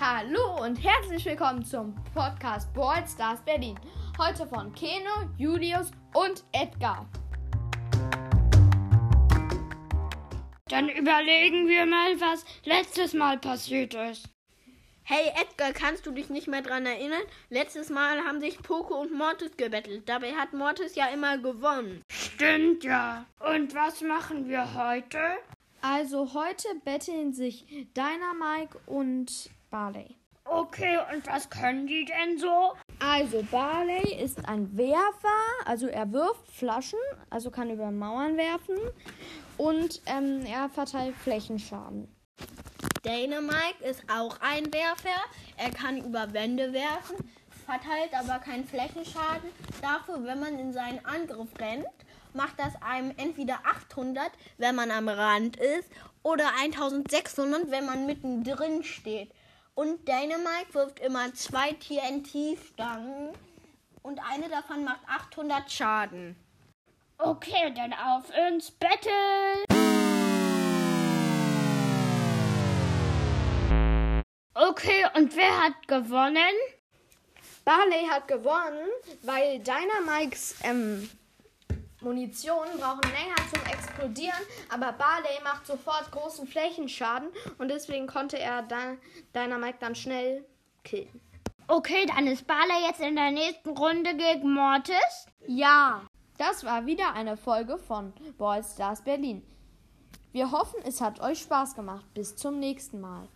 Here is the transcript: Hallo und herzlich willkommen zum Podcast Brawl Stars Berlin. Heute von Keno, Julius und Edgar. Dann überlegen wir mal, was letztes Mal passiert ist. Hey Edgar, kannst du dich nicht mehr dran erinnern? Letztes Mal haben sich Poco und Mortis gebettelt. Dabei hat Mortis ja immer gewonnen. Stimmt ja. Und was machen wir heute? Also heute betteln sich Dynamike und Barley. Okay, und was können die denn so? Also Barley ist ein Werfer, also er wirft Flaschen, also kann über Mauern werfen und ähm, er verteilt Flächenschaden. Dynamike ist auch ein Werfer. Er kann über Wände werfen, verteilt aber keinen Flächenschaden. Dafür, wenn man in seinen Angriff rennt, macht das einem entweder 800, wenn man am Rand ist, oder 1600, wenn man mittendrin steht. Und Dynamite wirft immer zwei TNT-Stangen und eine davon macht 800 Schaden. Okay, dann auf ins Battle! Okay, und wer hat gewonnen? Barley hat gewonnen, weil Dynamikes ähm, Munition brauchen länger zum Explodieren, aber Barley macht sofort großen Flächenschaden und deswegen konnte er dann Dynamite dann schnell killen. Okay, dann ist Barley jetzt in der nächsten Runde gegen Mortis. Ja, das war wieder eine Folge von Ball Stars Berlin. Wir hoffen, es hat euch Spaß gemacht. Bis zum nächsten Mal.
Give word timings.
Hallo 0.00 0.62
und 0.62 0.76
herzlich 0.76 1.24
willkommen 1.24 1.64
zum 1.64 1.92
Podcast 2.14 2.72
Brawl 2.72 3.04
Stars 3.08 3.40
Berlin. 3.44 3.76
Heute 4.16 4.46
von 4.46 4.72
Keno, 4.72 5.28
Julius 5.36 5.90
und 6.14 6.44
Edgar. 6.52 7.04
Dann 10.68 10.88
überlegen 10.88 11.66
wir 11.66 11.84
mal, 11.84 12.14
was 12.20 12.44
letztes 12.62 13.12
Mal 13.12 13.38
passiert 13.38 13.94
ist. 13.94 14.28
Hey 15.02 15.32
Edgar, 15.34 15.72
kannst 15.72 16.06
du 16.06 16.12
dich 16.12 16.30
nicht 16.30 16.46
mehr 16.46 16.62
dran 16.62 16.86
erinnern? 16.86 17.22
Letztes 17.48 17.90
Mal 17.90 18.20
haben 18.20 18.40
sich 18.40 18.62
Poco 18.62 19.00
und 19.00 19.12
Mortis 19.12 19.56
gebettelt. 19.56 20.08
Dabei 20.08 20.34
hat 20.34 20.52
Mortis 20.52 20.94
ja 20.94 21.06
immer 21.08 21.38
gewonnen. 21.38 22.02
Stimmt 22.12 22.84
ja. 22.84 23.26
Und 23.40 23.74
was 23.74 24.00
machen 24.02 24.48
wir 24.48 24.74
heute? 24.74 25.18
Also 25.80 26.34
heute 26.34 26.68
betteln 26.84 27.32
sich 27.32 27.88
Dynamike 27.96 28.78
und 28.86 29.50
Barley. 29.70 30.16
Okay, 30.44 30.98
und 31.12 31.26
was 31.26 31.50
können 31.50 31.86
die 31.86 32.06
denn 32.06 32.38
so? 32.38 32.72
Also 33.00 33.42
Barley 33.50 34.14
ist 34.14 34.48
ein 34.48 34.76
Werfer, 34.76 35.28
also 35.66 35.86
er 35.88 36.10
wirft 36.10 36.50
Flaschen, 36.50 36.98
also 37.28 37.50
kann 37.50 37.70
über 37.70 37.90
Mauern 37.90 38.36
werfen 38.36 38.76
und 39.58 40.00
ähm, 40.06 40.44
er 40.46 40.68
verteilt 40.70 41.14
Flächenschaden. 41.16 42.08
Dynamike 43.04 43.84
ist 43.84 44.02
auch 44.10 44.40
ein 44.40 44.72
Werfer. 44.72 45.20
Er 45.56 45.70
kann 45.70 45.98
über 45.98 46.32
Wände 46.32 46.72
werfen, 46.72 47.16
verteilt 47.66 48.12
aber 48.12 48.38
keinen 48.38 48.64
Flächenschaden. 48.64 49.50
Dafür, 49.82 50.24
wenn 50.24 50.40
man 50.40 50.58
in 50.58 50.72
seinen 50.72 51.04
Angriff 51.04 51.48
rennt, 51.58 51.86
macht 52.34 52.58
das 52.58 52.74
einem 52.82 53.12
entweder 53.16 53.60
800, 53.64 54.30
wenn 54.56 54.74
man 54.74 54.90
am 54.90 55.08
Rand 55.08 55.56
ist, 55.56 55.88
oder 56.22 56.50
1600, 56.60 57.70
wenn 57.70 57.86
man 57.86 58.06
mittendrin 58.06 58.82
steht. 58.82 59.30
Und 59.78 60.08
Dynamite 60.08 60.74
wirft 60.74 60.98
immer 60.98 61.32
zwei 61.34 61.70
TNT-Stangen 61.70 63.32
und 64.02 64.18
eine 64.28 64.48
davon 64.48 64.82
macht 64.82 65.02
800 65.06 65.70
Schaden. 65.70 66.34
Okay, 67.16 67.72
dann 67.76 67.92
auf 67.92 68.24
ins 68.36 68.72
Battle! 68.72 69.12
Okay, 74.54 75.06
und 75.14 75.36
wer 75.36 75.62
hat 75.62 75.86
gewonnen? 75.86 76.56
Barley 77.64 78.04
hat 78.10 78.26
gewonnen, 78.26 78.88
weil 79.22 79.60
Dynamikes 79.60 80.56
ähm, 80.64 81.08
Munition 82.08 82.66
brauchen 82.78 83.02
länger 83.02 83.36
zum 83.52 83.62
Explodieren, 83.70 84.40
aber 84.70 84.92
Barley 84.92 85.42
macht 85.44 85.66
sofort 85.66 86.10
großen 86.10 86.46
Flächenschaden 86.46 87.28
und 87.58 87.68
deswegen 87.68 88.06
konnte 88.06 88.38
er 88.38 88.62
dann 88.62 88.96
Dynamite 89.34 89.76
dann 89.80 89.94
schnell 89.94 90.46
killen. 90.84 91.20
Okay, 91.66 92.06
dann 92.06 92.26
ist 92.26 92.46
Barley 92.46 92.86
jetzt 92.86 93.00
in 93.00 93.14
der 93.14 93.30
nächsten 93.30 93.76
Runde 93.76 94.16
gegen 94.16 94.54
Mortis. 94.54 95.26
Ja, 95.46 96.00
das 96.38 96.64
war 96.64 96.86
wieder 96.86 97.12
eine 97.12 97.36
Folge 97.36 97.76
von 97.76 98.14
Ball 98.38 98.64
Stars 98.64 99.02
Berlin. 99.02 99.42
Wir 100.32 100.50
hoffen, 100.50 100.80
es 100.86 101.02
hat 101.02 101.20
euch 101.20 101.40
Spaß 101.40 101.74
gemacht. 101.74 102.06
Bis 102.14 102.36
zum 102.36 102.58
nächsten 102.58 103.02
Mal. 103.02 103.28